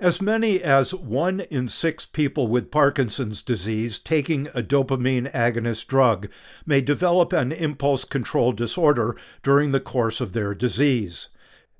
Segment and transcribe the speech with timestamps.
[0.00, 6.28] As many as one in six people with Parkinson's disease taking a dopamine agonist drug
[6.64, 11.30] may develop an impulse control disorder during the course of their disease.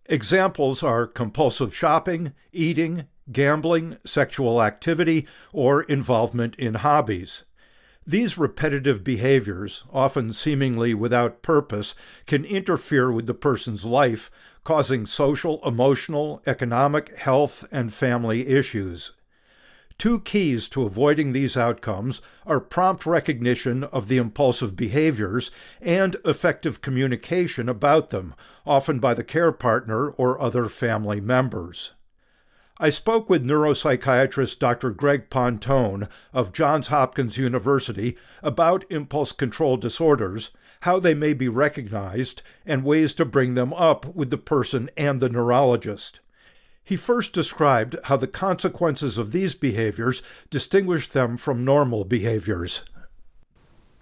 [0.07, 7.45] Examples are compulsive shopping, eating, gambling, sexual activity, or involvement in hobbies.
[8.05, 11.95] These repetitive behaviors, often seemingly without purpose,
[12.27, 14.29] can interfere with the person's life,
[14.69, 19.13] causing social, emotional, economic, health, and family issues.
[19.97, 26.83] Two keys to avoiding these outcomes are prompt recognition of the impulsive behaviors and effective
[26.83, 28.35] communication about them,
[28.67, 31.93] often by the care partner or other family members.
[32.79, 34.91] I spoke with neuropsychiatrist Dr.
[34.91, 40.51] Greg Pontone of Johns Hopkins University about impulse control disorders
[40.81, 45.21] how they may be recognized, and ways to bring them up with the person and
[45.21, 46.21] the neurologist.
[46.85, 52.85] He first described how the consequences of these behaviors distinguish them from normal behaviors.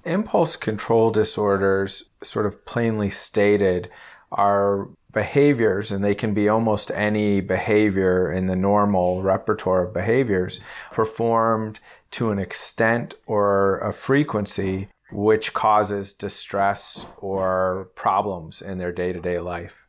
[0.04, 3.90] Impulse control disorders, sort of plainly stated,
[4.30, 10.60] are behaviors, and they can be almost any behavior in the normal repertoire of behaviors,
[10.92, 11.80] performed
[12.12, 19.20] to an extent or a frequency which causes distress or problems in their day to
[19.20, 19.86] day life.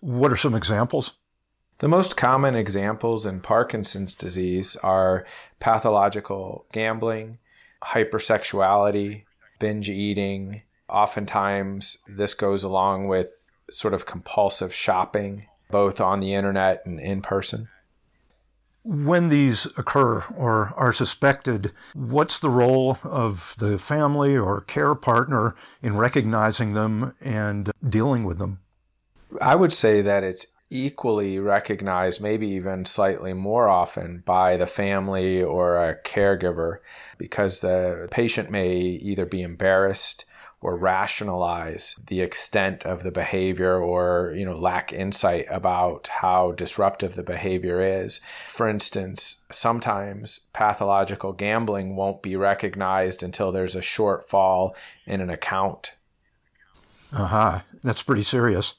[0.00, 1.14] What are some examples?
[1.78, 5.24] The most common examples in Parkinson's disease are
[5.60, 7.38] pathological gambling,
[7.84, 9.24] hypersexuality,
[9.58, 10.62] binge eating.
[10.88, 13.28] Oftentimes, this goes along with
[13.70, 17.68] sort of compulsive shopping, both on the internet and in person.
[18.90, 25.54] When these occur or are suspected, what's the role of the family or care partner
[25.82, 28.60] in recognizing them and dealing with them?
[29.42, 35.42] I would say that it's equally recognized, maybe even slightly more often, by the family
[35.42, 36.78] or a caregiver
[37.18, 40.24] because the patient may either be embarrassed
[40.60, 47.14] or rationalize the extent of the behavior or you know lack insight about how disruptive
[47.14, 54.72] the behavior is for instance sometimes pathological gambling won't be recognized until there's a shortfall
[55.06, 55.94] in an account
[57.12, 57.60] aha uh-huh.
[57.82, 58.74] that's pretty serious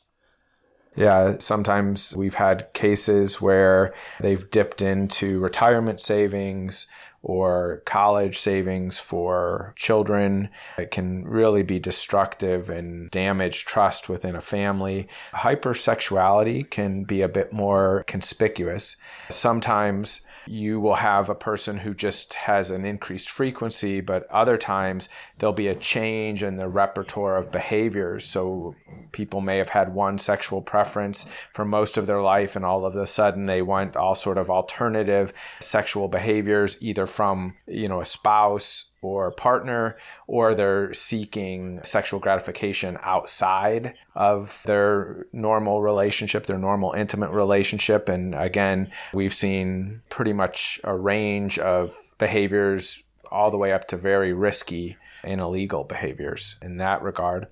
[0.96, 6.88] yeah, sometimes we've had cases where they've dipped into retirement savings
[7.22, 10.50] or college savings for children.
[10.78, 15.08] It can really be destructive and damage trust within a family.
[15.34, 18.96] Hypersexuality can be a bit more conspicuous.
[19.30, 25.08] Sometimes you will have a person who just has an increased frequency, but other times
[25.38, 28.26] there'll be a change in the repertoire of behaviors.
[28.26, 28.74] So
[29.12, 32.96] people may have had one sexual preference for most of their life, and all of
[32.96, 38.06] a sudden they want all sort of alternative sexual behaviors, either from you know a
[38.06, 46.94] spouse or partner, or they're seeking sexual gratification outside of their normal relationship, their normal
[46.94, 48.10] intimate relationship.
[48.10, 53.02] And again, we've seen pretty much a range of behaviors
[53.32, 57.48] all the way up to very risky and illegal behaviors in that regard.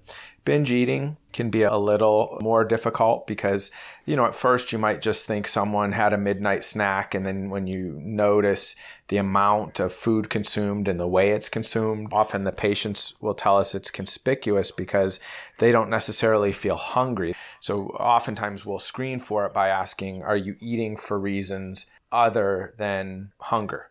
[0.47, 3.69] Binge eating can be a little more difficult because,
[4.06, 7.50] you know, at first you might just think someone had a midnight snack, and then
[7.50, 8.74] when you notice
[9.09, 13.57] the amount of food consumed and the way it's consumed, often the patients will tell
[13.57, 15.19] us it's conspicuous because
[15.59, 17.36] they don't necessarily feel hungry.
[17.59, 23.34] So oftentimes we'll screen for it by asking, Are you eating for reasons other than
[23.42, 23.89] hunger?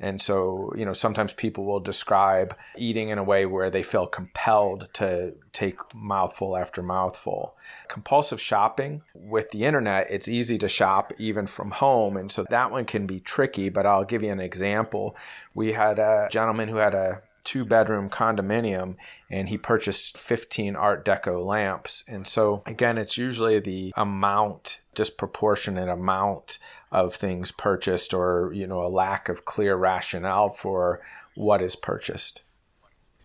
[0.00, 4.06] And so, you know, sometimes people will describe eating in a way where they feel
[4.06, 7.56] compelled to take mouthful after mouthful.
[7.88, 12.16] Compulsive shopping with the internet, it's easy to shop even from home.
[12.16, 15.16] And so that one can be tricky, but I'll give you an example.
[15.54, 18.94] We had a gentleman who had a two bedroom condominium
[19.30, 22.04] and he purchased 15 art deco lamps.
[22.06, 26.58] And so again it's usually the amount disproportionate amount
[26.92, 31.00] of things purchased or you know a lack of clear rationale for
[31.36, 32.42] what is purchased.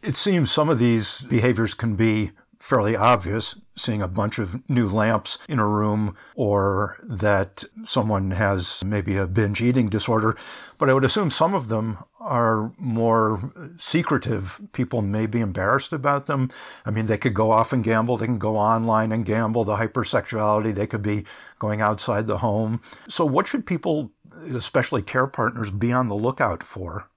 [0.01, 2.31] It seems some of these behaviors can be
[2.63, 8.81] fairly obvious, seeing a bunch of new lamps in a room, or that someone has
[8.85, 10.37] maybe a binge eating disorder.
[10.77, 14.61] But I would assume some of them are more secretive.
[14.71, 16.49] People may be embarrassed about them.
[16.85, 19.75] I mean, they could go off and gamble, they can go online and gamble, the
[19.75, 21.25] hypersexuality, they could be
[21.59, 22.79] going outside the home.
[23.09, 24.13] So, what should people,
[24.53, 27.09] especially care partners, be on the lookout for?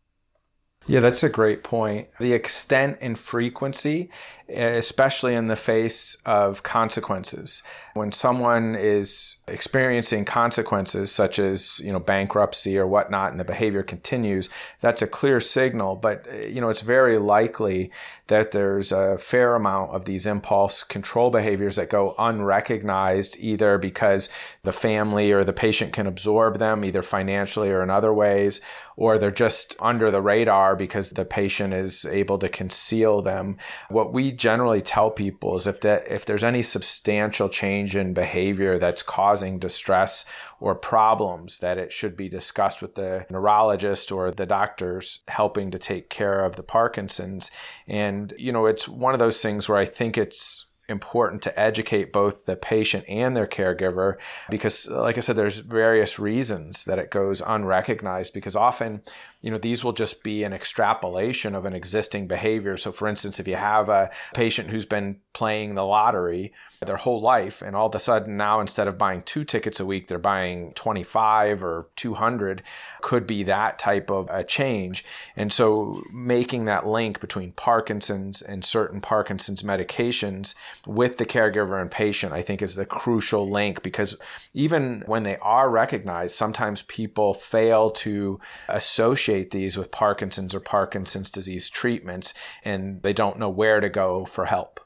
[0.88, 2.08] Yeah, that's a great point.
[2.20, 4.10] The extent and frequency,
[4.48, 7.62] especially in the face of consequences.
[7.94, 13.82] When someone is experiencing consequences such as, you know, bankruptcy or whatnot and the behavior
[13.82, 14.48] continues,
[14.80, 17.90] that's a clear signal, but you know, it's very likely
[18.28, 24.28] that there's a fair amount of these impulse control behaviors that go unrecognized either because
[24.62, 28.60] the family or the patient can absorb them either financially or in other ways
[28.96, 33.56] or they're just under the radar because the patient is able to conceal them.
[33.90, 38.78] What we generally tell people is if that if there's any substantial change in behavior
[38.78, 40.24] that's causing distress
[40.60, 45.78] or problems that it should be discussed with the neurologist or the doctors helping to
[45.78, 47.50] take care of the Parkinson's.
[47.86, 52.12] And you know, it's one of those things where I think it's important to educate
[52.12, 54.16] both the patient and their caregiver
[54.50, 59.02] because like i said there's various reasons that it goes unrecognized because often
[59.46, 62.76] you know these will just be an extrapolation of an existing behavior.
[62.76, 66.52] So for instance if you have a patient who's been playing the lottery
[66.84, 69.86] their whole life and all of a sudden now instead of buying two tickets a
[69.86, 72.62] week they're buying 25 or 200
[73.00, 75.04] could be that type of a change.
[75.36, 80.54] And so making that link between parkinson's and certain parkinson's medications
[80.86, 84.16] with the caregiver and patient i think is the crucial link because
[84.54, 91.30] even when they are recognized sometimes people fail to associate these with parkinson's or parkinson's
[91.30, 92.34] disease treatments
[92.64, 94.80] and they don't know where to go for help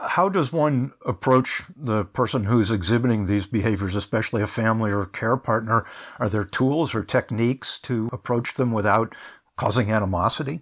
[0.00, 5.36] how does one approach the person who's exhibiting these behaviors, especially a family or care
[5.36, 5.84] partner?
[6.18, 9.14] Are there tools or techniques to approach them without
[9.56, 10.60] causing animosity?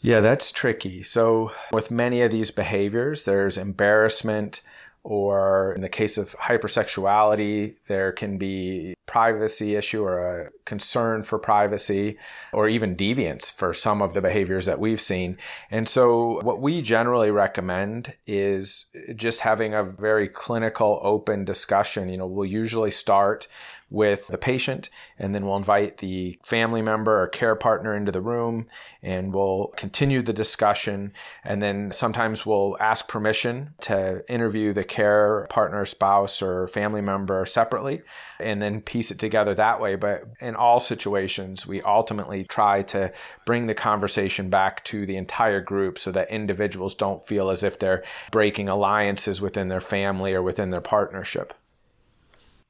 [0.00, 1.04] Yeah, that's tricky.
[1.04, 4.60] So, with many of these behaviors, there's embarrassment,
[5.04, 11.38] or in the case of hypersexuality, there can be privacy issue or a concern for
[11.38, 12.16] privacy
[12.54, 15.36] or even deviance for some of the behaviors that we've seen.
[15.70, 22.08] And so what we generally recommend is just having a very clinical open discussion.
[22.08, 23.48] You know, we'll usually start
[23.92, 28.20] with the patient, and then we'll invite the family member or care partner into the
[28.20, 28.66] room,
[29.02, 31.12] and we'll continue the discussion.
[31.44, 37.44] And then sometimes we'll ask permission to interview the care partner, spouse, or family member
[37.44, 38.02] separately,
[38.40, 39.94] and then piece it together that way.
[39.94, 43.12] But in all situations, we ultimately try to
[43.44, 47.78] bring the conversation back to the entire group so that individuals don't feel as if
[47.78, 51.52] they're breaking alliances within their family or within their partnership.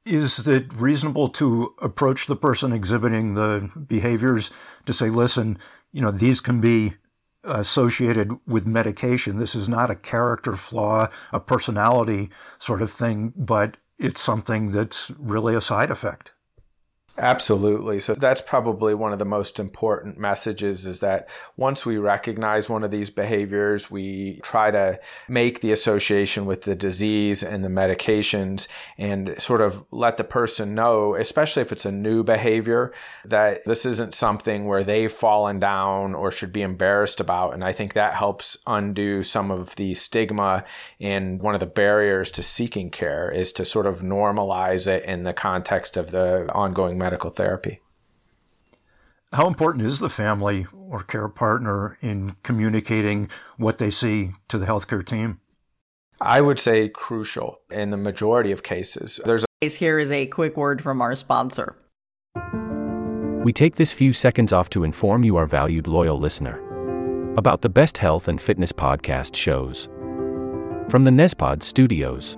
[0.05, 4.51] Is it reasonable to approach the person exhibiting the behaviors
[4.85, 5.57] to say, listen,
[5.91, 6.95] you know, these can be
[7.45, 9.37] associated with medication.
[9.37, 15.11] This is not a character flaw, a personality sort of thing, but it's something that's
[15.17, 16.31] really a side effect.
[17.15, 17.99] Absolutely.
[17.99, 22.83] So that's probably one of the most important messages is that once we recognize one
[22.83, 24.99] of these behaviors, we try to
[25.29, 28.67] make the association with the disease and the medications
[28.97, 32.91] and sort of let the person know, especially if it's a new behavior,
[33.25, 37.53] that this isn't something where they've fallen down or should be embarrassed about.
[37.53, 40.63] And I think that helps undo some of the stigma
[40.99, 45.21] and one of the barriers to seeking care is to sort of normalize it in
[45.21, 47.81] the context of the ongoing medical therapy.
[49.33, 54.65] How important is the family or care partner in communicating what they see to the
[54.65, 55.39] healthcare team?
[56.21, 59.19] I would say crucial in the majority of cases.
[59.25, 61.75] There's a- here is a quick word from our sponsor.
[63.43, 66.57] We take this few seconds off to inform you, our valued loyal listener,
[67.35, 69.89] about the best health and fitness podcast shows
[70.89, 72.37] from the Nezpod studios.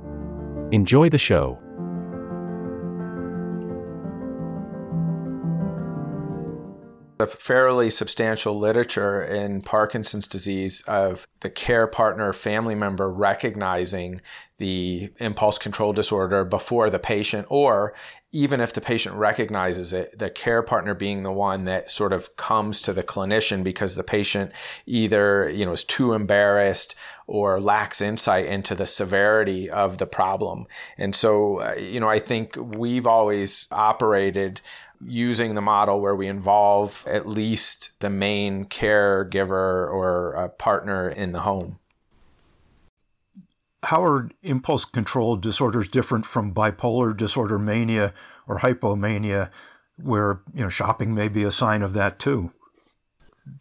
[0.71, 1.59] Enjoy the show.
[7.19, 14.19] a fairly substantial literature in Parkinson's disease of the care partner family member recognizing
[14.57, 17.93] the impulse control disorder before the patient, or
[18.33, 22.35] even if the patient recognizes it, the care partner being the one that sort of
[22.37, 24.51] comes to the clinician because the patient
[24.85, 26.95] either you know is too embarrassed
[27.27, 30.65] or lacks insight into the severity of the problem.
[30.97, 34.61] And so, uh, you know, I think we've always operated
[35.05, 41.31] using the model where we involve at least the main caregiver or a partner in
[41.31, 41.79] the home.
[43.83, 48.13] How are impulse control disorders different from bipolar disorder mania
[48.47, 49.49] or hypomania,
[49.97, 52.51] where you know shopping may be a sign of that too?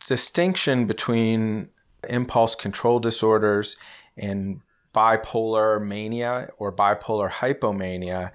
[0.07, 1.71] Distinction between
[2.09, 3.77] impulse control disorders
[4.17, 4.61] and
[4.95, 8.33] bipolar mania or bipolar hypomania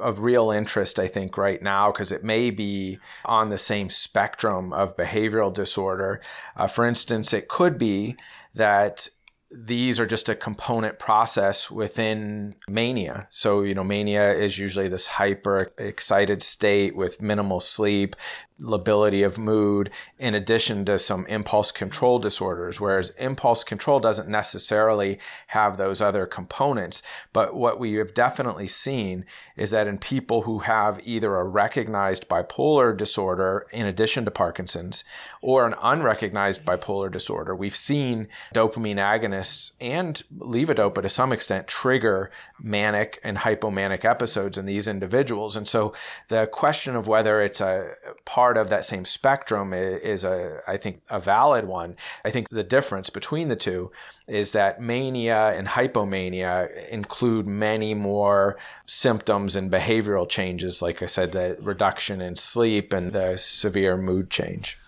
[0.00, 4.72] of real interest, I think, right now, because it may be on the same spectrum
[4.72, 6.20] of behavioral disorder.
[6.56, 8.16] Uh, for instance, it could be
[8.54, 9.08] that
[9.50, 13.28] these are just a component process within mania.
[13.30, 18.16] So, you know, mania is usually this hyper excited state with minimal sleep,
[18.58, 22.80] lability of mood, in addition to some impulse control disorders.
[22.80, 27.02] Whereas impulse control doesn't necessarily have those other components.
[27.32, 29.26] But what we have definitely seen
[29.56, 35.04] is that in people who have either a recognized bipolar disorder in addition to Parkinson's
[35.40, 39.35] or an unrecognized bipolar disorder, we've seen dopamine agonists
[39.80, 45.56] and levodopa to some extent trigger manic and hypomanic episodes in these individuals.
[45.56, 45.94] And so
[46.28, 47.92] the question of whether it's a
[48.24, 51.96] part part of that same spectrum is a, I think, a valid one.
[52.24, 53.90] I think the difference between the two
[54.26, 60.80] is that mania and hypomania include many more symptoms and behavioral changes.
[60.80, 64.78] Like I said, the reduction in sleep and the severe mood change.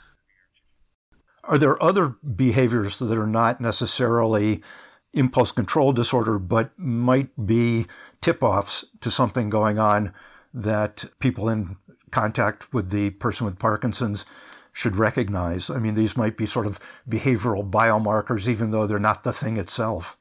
[1.49, 4.63] Are there other behaviors that are not necessarily
[5.15, 7.87] impulse control disorder, but might be
[8.21, 10.13] tip offs to something going on
[10.53, 11.77] that people in
[12.11, 14.27] contact with the person with Parkinson's
[14.73, 15.71] should recognize.
[15.71, 16.79] I mean, these might be sort of
[17.09, 20.17] behavioral biomarkers, even though they're not the thing itself.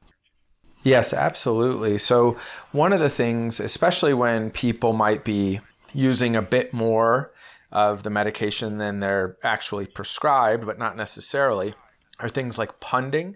[0.84, 1.98] Yes, absolutely.
[1.98, 2.38] So,
[2.72, 5.60] one of the things, especially when people might be
[5.93, 7.31] using a bit more
[7.71, 11.74] of the medication than they're actually prescribed, but not necessarily,
[12.19, 13.36] are things like punding,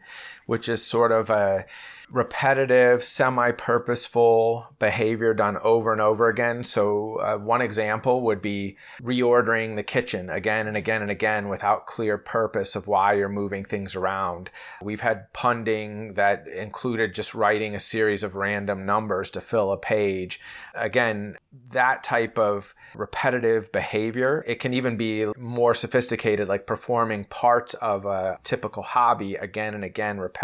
[0.52, 1.66] which is sort of a
[2.12, 6.66] repetitive, semi purposeful behavior done over and over again.
[6.66, 11.86] So, uh, one example would be reordering the kitchen again and again and again without
[11.86, 14.50] clear purpose of why you're moving things around.
[14.82, 19.78] We've had punding that included just writing a series of random numbers to fill a
[19.78, 20.42] page.
[20.76, 21.38] Again,
[21.70, 28.06] that type of repetitive behavior, it can even be more sophisticated, like performing parts of
[28.06, 30.41] a typical hobby again and again repetitively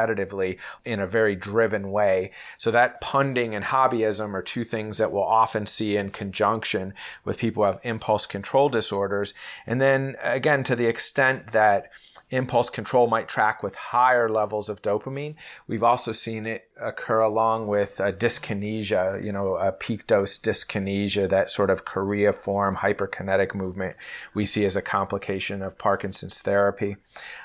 [0.85, 2.31] in a very driven way.
[2.57, 6.93] So that punding and hobbyism are two things that we'll often see in conjunction
[7.25, 9.33] with people who have impulse control disorders.
[9.65, 11.91] And then again, to the extent that
[12.29, 15.35] impulse control might track with higher levels of dopamine.
[15.67, 21.29] We've also seen it occur along with uh, dyskinesia, you know, a peak dose dyskinesia,
[21.29, 23.95] that sort of choreiform hyperkinetic movement
[24.33, 26.97] we see as a complication of Parkinson's therapy.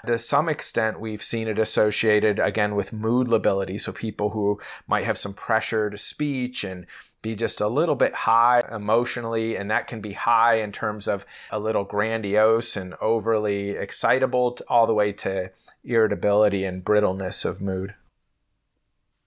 [0.06, 3.78] To some extent, we've seen it associated again with mood lability.
[3.78, 6.86] So people who might have some pressure to speech and
[7.22, 11.24] be just a little bit high emotionally, and that can be high in terms of
[11.50, 15.50] a little grandiose and overly excitable, all the way to
[15.84, 17.94] irritability and brittleness of mood.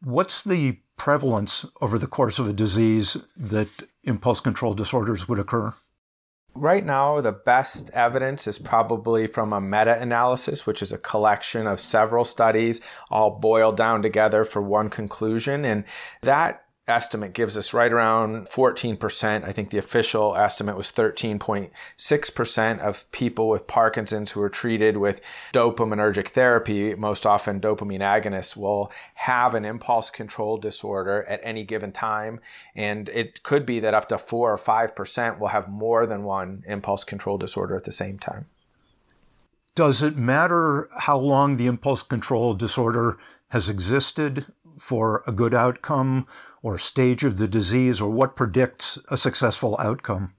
[0.04, 3.70] What's the prevalence over the course of a disease that
[4.04, 5.74] impulse control disorders would occur?
[6.54, 11.68] Right now, the best evidence is probably from a meta analysis, which is a collection
[11.68, 12.80] of several studies
[13.12, 15.66] all boiled down together for one conclusion.
[15.66, 15.84] And
[16.22, 19.44] that estimate gives us right around 14%.
[19.44, 25.22] I think the official estimate was 13.6% of people with Parkinson's who are treated with
[25.54, 31.92] dopaminergic therapy, most often dopamine agonists, will have an impulse control disorder at any given
[31.92, 32.40] time.
[32.76, 36.64] And it could be that up to 4 or 5% will have more than one
[36.68, 38.46] impulse control disorder at the same time.
[39.74, 43.18] Does it matter how long the impulse control disorder
[43.50, 44.46] has existed
[44.80, 46.28] for a good outcome
[46.62, 50.34] or stage of the disease, or what predicts a successful outcome?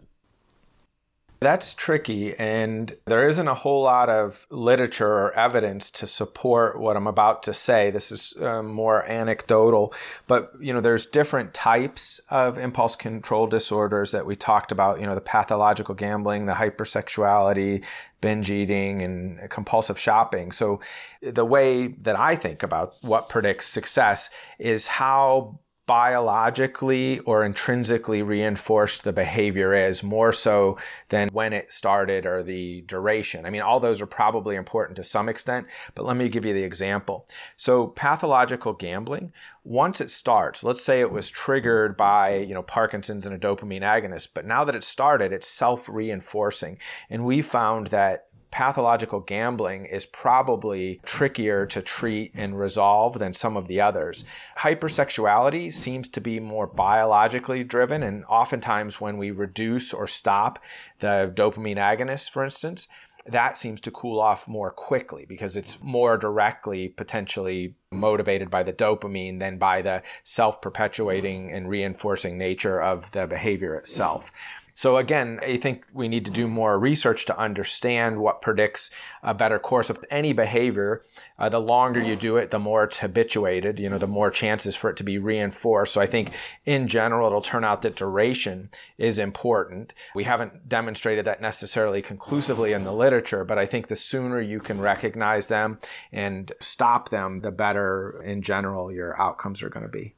[1.40, 6.97] That's tricky, and there isn't a whole lot of literature or evidence to support what
[6.97, 7.90] I'm about to say.
[7.90, 9.93] This is um, more anecdotal,
[10.26, 14.99] but you know, there's different types of impulse control disorders that we talked about.
[14.99, 17.85] You know, the pathological gambling, the hypersexuality,
[18.23, 20.52] binge eating, and compulsive shopping.
[20.52, 20.81] So,
[21.21, 29.05] the way that I think about what predicts success is how biologically or intrinsically reinforced
[29.05, 30.76] the behavior is more so
[31.11, 33.47] than when it started or the duration.
[33.47, 36.52] I mean, all those are probably important to some extent, but let me give you
[36.52, 37.28] the example.
[37.57, 43.26] So, pathological gambling, once it starts, let's say it was triggered by, you know, Parkinson's
[43.26, 46.78] and a dopamine agonist, but now that it started, it's self-reinforcing.
[47.11, 53.57] And we found that pathological gambling is probably trickier to treat and resolve than some
[53.57, 54.25] of the others.
[54.59, 60.59] Hypersexuality seems to be more biologically driven, and oftentimes when we reduce or stop
[61.00, 62.88] the dopamine agonist, for instance,
[63.29, 68.73] that seems to cool off more quickly because it's more directly potentially motivated by the
[68.73, 74.31] dopamine than by the self perpetuating and reinforcing nature of the behavior itself.
[74.76, 78.90] So again, I think we need to do more research to understand what predicts
[79.23, 81.02] a better course of any behavior.
[81.38, 84.76] Uh, the longer you do it, the more it's habituated, you know, the more chances
[84.76, 85.95] for it to be reinforced.
[85.95, 86.33] So I think
[86.66, 88.68] in general, it'll turn out that duration
[88.99, 89.95] is important.
[90.14, 94.61] We haven't demonstrated that necessarily conclusively in the literature, but I think the sooner you
[94.61, 95.78] can recognize them
[96.12, 100.14] and stop them, the better in general your outcomes are going to be.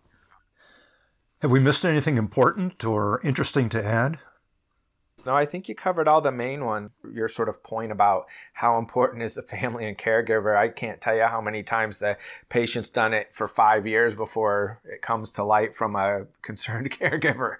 [1.43, 4.19] Have we missed anything important or interesting to add?
[5.29, 6.89] No, I think you covered all the main one.
[7.13, 10.57] Your sort of point about how important is the family and caregiver.
[10.57, 12.17] I can't tell you how many times the
[12.49, 17.57] patient's done it for five years before it comes to light from a concerned caregiver.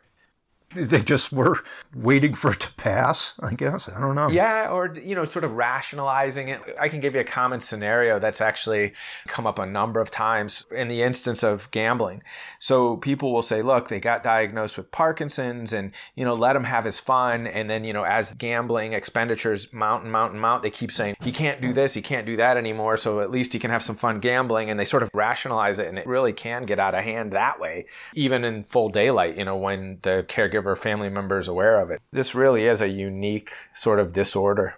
[0.75, 1.61] They just were
[1.97, 3.89] waiting for it to pass, I guess.
[3.89, 4.29] I don't know.
[4.29, 6.61] Yeah, or, you know, sort of rationalizing it.
[6.79, 8.93] I can give you a common scenario that's actually
[9.27, 12.23] come up a number of times in the instance of gambling.
[12.59, 16.65] So people will say, look, they got diagnosed with Parkinson's and, you know, let him
[16.65, 17.47] have his fun.
[17.47, 21.17] And then, you know, as gambling expenditures mount and mount and mount, they keep saying,
[21.23, 22.99] he can't do this, he can't do that anymore.
[22.99, 24.69] So at least he can have some fun gambling.
[24.69, 25.89] And they sort of rationalize it.
[25.89, 29.47] And it really can get out of hand that way, even in full daylight, you
[29.47, 32.00] know, when the caregiver caregiver family members aware of it.
[32.12, 34.75] This really is a unique sort of disorder.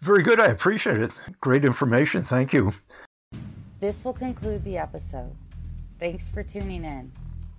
[0.00, 0.40] Very good.
[0.40, 1.12] I appreciate it.
[1.40, 2.22] Great information.
[2.22, 2.72] Thank you.
[3.80, 5.34] This will conclude the episode.
[5.98, 7.12] Thanks for tuning in.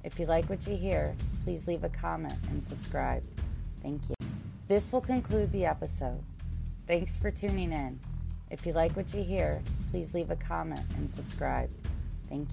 [0.04, 3.24] If you like what you hear, please leave a comment and subscribe.
[3.82, 4.16] Thank you.
[4.68, 6.22] This will conclude the episode.
[6.88, 8.00] Thanks for tuning in.
[8.50, 11.70] If you like what you hear, please leave a comment and subscribe.
[12.30, 12.52] Thank you.